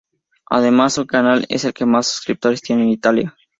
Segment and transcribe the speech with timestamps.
[0.47, 3.37] Además, su canal es el que más suscriptores tiene en Italia.